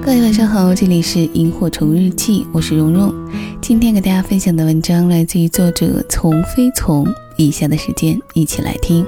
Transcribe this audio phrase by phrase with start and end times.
[0.00, 3.12] 各位晚上好，这里是萤火虫日记，我是蓉蓉。
[3.60, 7.06] 今天给大家分享的文章来自于作者从非从。
[7.36, 9.04] 以下的时间一起来听。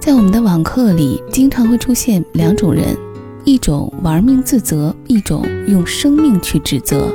[0.00, 2.96] 在我们的网课里，经常会出现两种人：
[3.44, 7.12] 一种玩命自责，一种用生命去指责。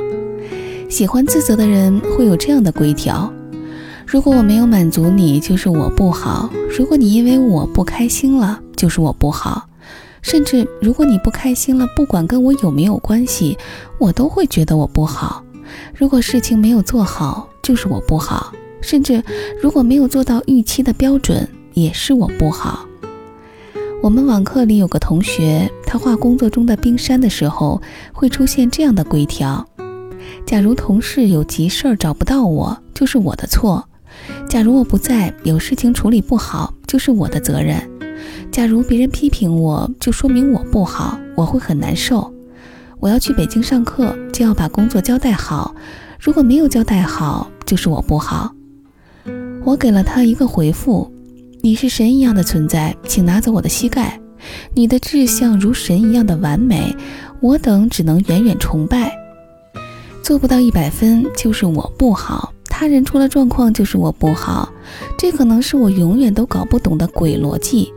[0.88, 3.32] 喜欢自责的人会有这样的规条：
[4.06, 9.68] 如果我没有满足你，就是我不好；如果你因为我不开心了，就是我不好。
[10.24, 13.58] 甚至如果你不开心了，不管跟我有没有关系，
[13.98, 15.44] 我都会觉得我不好。
[15.94, 18.50] 如果事情没有做好，就是我不好；
[18.80, 19.22] 甚至
[19.62, 22.86] 如果没有做到预期的标准，也是我不好。
[24.02, 29.66] 我们网课里有个同学，他画工作中的冰山的时候，会出现这样的规条：
[30.46, 33.84] 假如同事有急事儿找不到我，就是我的错；
[34.48, 37.90] 假如我不在，有事情处理不好，就是我的责任。
[38.54, 42.32] 假如别人批评我，就说明我不好，我会很难受。
[43.00, 45.74] 我要去北京上课，就要把工作交代好。
[46.20, 48.54] 如果没有交代好，就是我不好。
[49.64, 51.12] 我给了他一个回复：
[51.62, 54.20] 你是神一样的存在，请拿走我的膝盖。
[54.72, 56.94] 你的志向如神一样的完美，
[57.40, 59.12] 我等只能远远崇拜。
[60.22, 62.52] 做不到一百分，就是我不好。
[62.66, 64.72] 他人出了状况，就是我不好。
[65.18, 67.92] 这可能是我永远都搞不懂的鬼逻辑。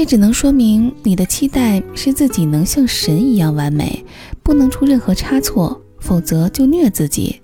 [0.00, 4.02] 这只能说明你的期待是自己能像神一样完美，
[4.42, 7.38] 不能出任何差错，否则就虐自己。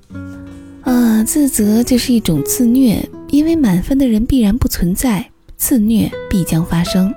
[0.80, 7.12] 啊，自责就是一种自虐，因为满分的人必然不存在，自虐必将发生。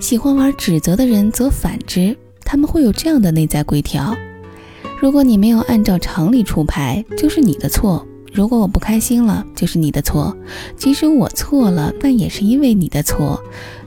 [0.00, 4.16] 喜欢玩指责的人则反之，他们会有这样的内在规条：
[4.98, 8.06] 如果你没有按照常理出牌，就是你的错。
[8.36, 10.36] 如果我不开心了，就是你的错；
[10.76, 13.40] 即使我错了，那也是因为你的错，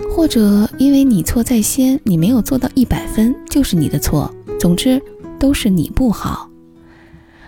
[0.09, 4.33] 或者因为你错在先，你没有做到一百分，就是你的错。
[4.59, 5.00] 总之，
[5.38, 6.50] 都是你不好。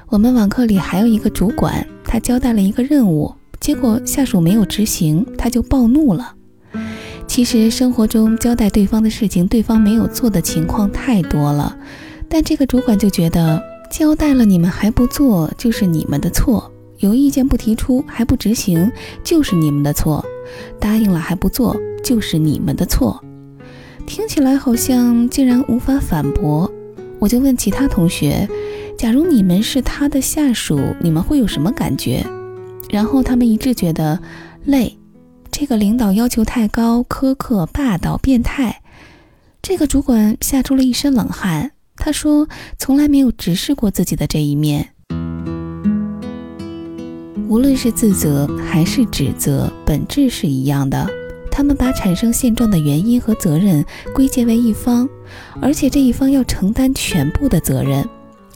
[0.09, 6.35] 我们网课里还有一个主管，他交代了一个任务，结果下属没有执行，他就暴怒了。
[7.27, 11.75] 其实生活中交代对方的事情，对方没有做的情况太多了，
[12.29, 16.70] 但这个主管就觉得交代了你们还不做，就是你们的错。
[17.01, 18.91] 有意见不提出还不执行，
[19.23, 20.23] 就是你们的错；
[20.79, 23.23] 答应了还不做，就是你们的错。
[24.07, 26.71] 听起来好像竟然无法反驳，
[27.19, 28.47] 我就问其他同学：
[28.97, 32.25] 假如你们是他的下属，你们会有什么感觉？
[32.89, 34.19] 然后他们一致觉得
[34.65, 34.97] 累。
[35.51, 38.81] 这个领导要求太高、苛刻、霸道、变态。
[39.61, 41.71] 这个主管吓出了一身冷汗。
[41.95, 42.47] 他说：
[42.77, 44.89] 从来没有直视过自己的这一面。
[47.51, 51.05] 无论是自责还是指责，本质是一样的。
[51.51, 53.83] 他们把产生现状的原因和责任
[54.15, 55.09] 归结为一方，
[55.61, 58.07] 而且这一方要承担全部的责任，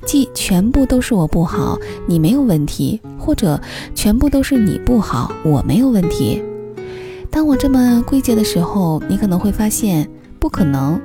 [0.06, 3.60] 即全部都是我不好，你没有问题，或者
[3.94, 6.42] 全部都是你不好，我没有问题。
[7.30, 10.98] 当我这么归结的时候，你可能会发现不可能，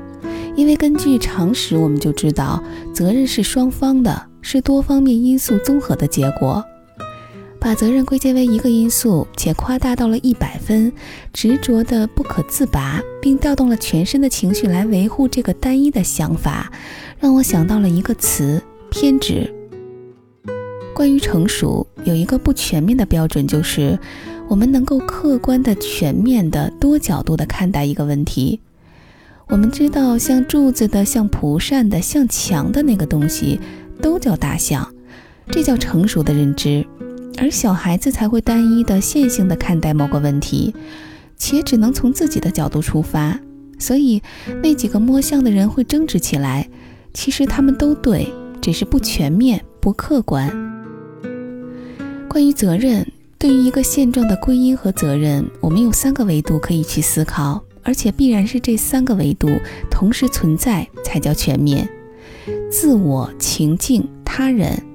[0.54, 2.62] 因为根据常识，我们就知道
[2.94, 6.64] 责任是双方的，是多方面因素综合的结果。
[7.60, 10.90] 把责任归结为一个因素，且夸大到了一百分，
[11.30, 16.72] 执着的不可自拔，并调动了全身的情绪来维护这个单一的想法，
[17.18, 19.52] 让我想到了一个词：偏执。
[20.94, 23.98] 关于成熟，有一个不全面的标准，就是
[24.48, 28.60] 我们能够客观的、全面的、多角度的看待一个问题。
[29.48, 33.60] 我们知道，像柱子的、像蒲扇的、像墙的那个东西，
[34.00, 34.94] 都叫大象，
[35.50, 36.86] 这叫成熟的认知。
[37.40, 40.74] 而小孩子才会单一的线性的看待某个问题，
[41.38, 43.40] 且只能从自己的角度出发，
[43.78, 44.22] 所以
[44.62, 46.68] 那几个摸象的人会争执起来。
[47.14, 48.30] 其实他们都对，
[48.60, 50.48] 只是不全面、不客观。
[52.28, 59.48] 关于责任，对于一个现状的归因和责任，我们有三个维度可以去思考，而且必然是这三个维度
[59.90, 61.88] 同时存在才叫全面：
[62.70, 64.89] 自我、情境、他人。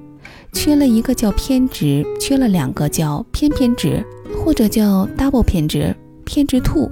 [0.56, 4.02] 缺了一个叫偏执，缺了两个叫偏偏执，
[4.42, 5.94] 或者叫 double 偏执，
[6.24, 6.90] 偏执兔。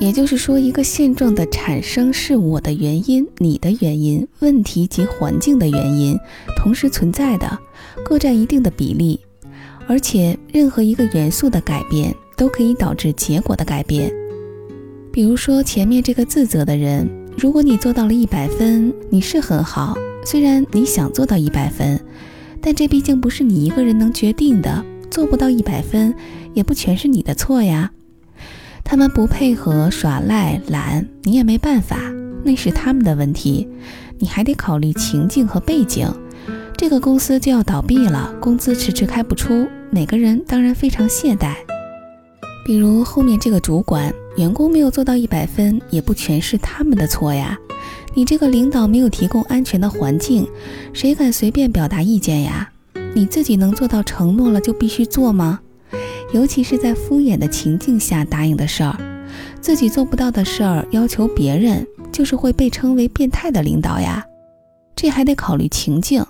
[0.00, 6.18] 也就是说，一个现状的产生是我的原因、你的原因、问题及环境的原因
[6.56, 7.56] 同时存在的，
[8.04, 9.20] 各占一定的比例，
[9.86, 14.12] 而且任何一个元素的改变都可以导致结果的改变。
[15.12, 21.98] 比如说前面这个自责的人，如果你做到了一百分，你是很好，虽然你想做到一百分。
[22.68, 26.14] 但这毕竟不是你一个人能决定的，做不到一百分，
[26.52, 27.90] 也不全是你的错呀。
[28.84, 31.96] 他们不配合、耍赖、懒，你也没办法，
[32.44, 33.66] 那是他们的问题。
[34.18, 36.06] 你还得考虑情境和背景。
[36.76, 41.54] 这个公司就要倒闭了，工资迟迟开不出，每个人当然非常懈怠。
[42.66, 47.56] 比如后面这个主管，员工没有做到一百分，也不全是他们的错呀。
[48.18, 50.44] 你这个领导没有提供安全的环境，
[50.92, 52.68] 谁敢随便表达意见呀？
[53.14, 55.60] 你自己能做到承诺了就必须做吗？
[56.34, 58.98] 尤其是在敷衍的情境下答应的事儿，
[59.60, 64.26] 自己做不到的事儿要求别人，就是会被称为变态的领导呀。
[64.96, 66.26] 这还得考虑情境，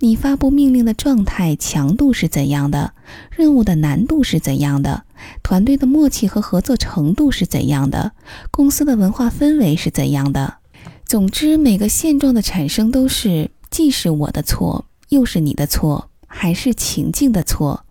[0.00, 2.94] 你发布命令的状态强度是怎样的，
[3.30, 5.02] 任务的难度是怎样的，
[5.42, 8.12] 团队的默契和合作程度是怎样的，
[8.50, 10.54] 公司的文化氛围是怎样的。
[11.08, 17.86] 总之，每个现状的产生都是既是我的错，又是你的错，还是情境的错。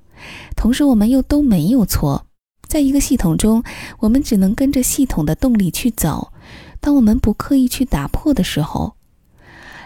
[0.55, 2.27] 同时，我们又都没有错。
[2.67, 3.63] 在一个系统中，
[3.97, 6.31] 我们只能跟着系统的动力去走。
[6.79, 8.93] 当我们不刻意去打破的时候，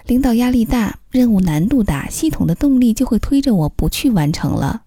[0.05, 4.81] 领导压力大，任务难度大，系统的动力就会推着我不去完成了。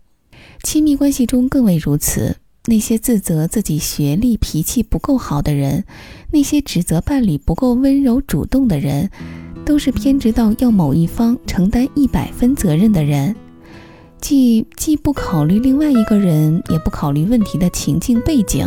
[0.62, 2.36] 亲密关系中更为如此。
[2.66, 5.84] 那些自责自己学历、脾气不够好的人，
[6.30, 9.10] 那些指责伴侣不够温柔主动的人，
[9.66, 13.36] 都是偏执到要某一方承担一百分责任的人。
[14.18, 18.66] 既既不考虑另外一个人，也不考虑问题的情境背景。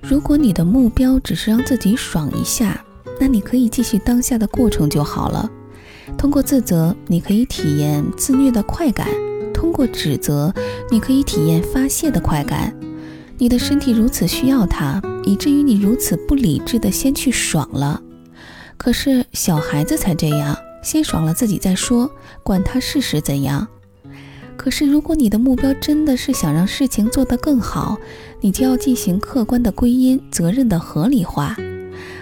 [0.00, 2.84] 如果你的目标只是让自己爽一下，
[3.18, 5.50] 那你可以继续当下的过程就好了。
[6.16, 9.08] 通过自责，你可以体验自虐的快感；
[9.52, 10.54] 通过指责，
[10.88, 12.72] 你可以体验发泄的快感。
[13.42, 18.00] 你的身体如此需要它，以至于你如此不理智的先去爽了。
[18.76, 22.08] 可是小孩子才这样，先爽了自己再说，
[22.44, 23.66] 管他事实怎样。
[24.56, 27.98] 可是，如果你的目标真的是想让事情做得更好，
[28.40, 31.56] 你就要进行客观的归因，责任的合理化。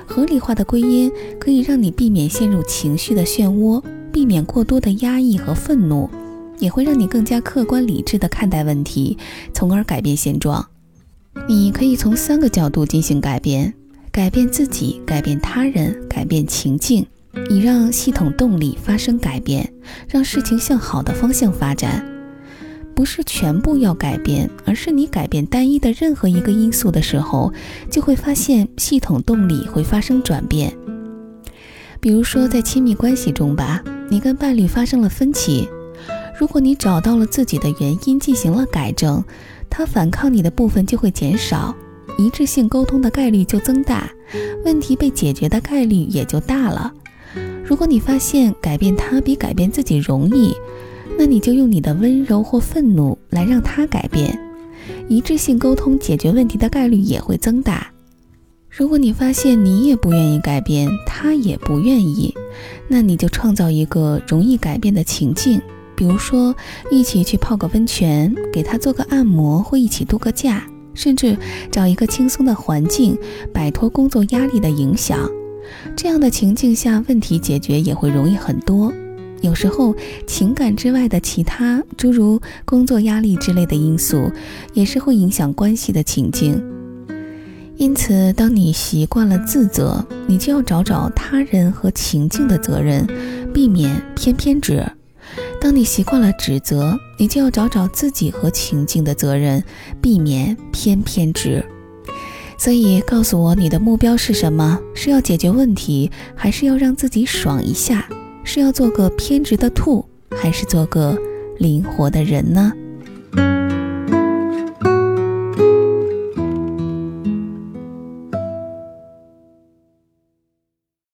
[0.06, 6.08] 合理化的归因可以让你避免陷入情绪的漩涡，避免过多的压抑和愤怒，
[6.60, 9.18] 也会让你更加客观理智地看待问题，
[9.52, 10.66] 从而改变现状。
[11.48, 13.72] 你可以从三个角度进行改变：
[14.10, 17.06] 改变自己，改变他人，改变情境，
[17.48, 19.72] 以让系统动力发生改变，
[20.08, 22.04] 让事情向好的方向发展。
[22.94, 27.52] 不是全部要改变，而是你改变单一的任何一个因素的时候，
[27.88, 30.76] 就会发现系统动力会发生转变。
[32.00, 35.68] 比如说，在亲密关系中吧，你跟伴侣发生了分歧，
[36.38, 39.22] 如果你找到了自己的原因，进行了改正，
[39.70, 41.74] 他反抗你的部分就会减少，
[42.18, 44.10] 一致性沟通的概率就增大，
[44.64, 46.92] 问题被解决的概率也就大了。
[47.64, 50.52] 如果你发现改变他比改变自己容易，
[51.16, 54.36] 那你就用你的温柔或愤怒来让他改变，
[55.08, 57.86] 一致性沟通解决问题的概率也会增大。
[58.68, 62.34] 如果你发现你也不愿意改变，他也不愿意，
[62.88, 65.60] 那你就创造一个容易改变的情境，
[66.00, 66.56] 比如说
[66.90, 71.36] 一起去泡个温泉，给他做个按摩，或一起度个假，甚至
[71.70, 73.18] 找一个轻松的环境，
[73.52, 75.28] 摆脱工作压力的影响。
[75.94, 78.90] 这样的情境下，问题解决也会容易很多。
[79.42, 79.94] 有时候，
[80.26, 84.32] 情感之外的其他，诸如工作压力之类的因素，
[84.72, 86.64] 也是会影响关系的情境。
[87.76, 93.06] 因此，当你习惯了自责，你就要找找他人和情境的责任，
[93.52, 94.82] 避免偏偏执；
[95.60, 99.62] 当你习惯了指责，你就要找找自己和情境的责任，
[100.00, 101.62] 避免偏偏执。
[102.58, 104.80] 所以，告诉我你的目标是什么？
[104.94, 108.08] 是要解决问题，还是要让自己爽一下？
[108.42, 111.16] 是要做个偏执的兔，还是做个
[111.58, 112.72] 灵活的人呢？